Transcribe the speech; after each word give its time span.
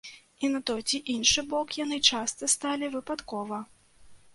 І 0.47 0.49
на 0.53 0.61
той 0.69 0.81
ці 0.89 1.01
іншы 1.17 1.45
бок 1.53 1.67
яны 1.85 2.03
часта 2.13 2.53
сталі 2.59 2.95
выпадкова. 2.97 3.67